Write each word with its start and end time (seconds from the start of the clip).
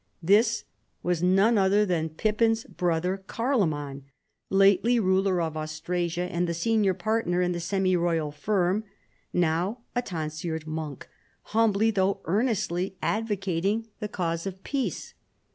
This 0.23 0.63
was 1.03 1.21
none 1.21 1.59
other 1.59 1.85
tlian 1.85 2.17
Pippin's 2.17 2.63
brother 2.63 3.23
Carloman, 3.27 4.05
lately 4.49 4.99
ruler 4.99 5.39
of 5.43 5.55
Austrasia, 5.55 6.21
and 6.23 6.47
the 6.49 6.55
senior 6.55 6.95
partner 6.95 7.39
in 7.43 7.51
the 7.51 7.59
semi 7.59 7.95
royal 7.95 8.31
firm, 8.31 8.83
now 9.31 9.81
a 9.95 10.01
tonsured 10.01 10.65
monk, 10.65 11.07
humbly 11.53 11.91
though 11.91 12.19
earnestly 12.25 12.95
advocating 13.03 13.89
the 13.99 14.07
cause 14.07 14.47
of 14.47 14.63
peace. 14.63 15.13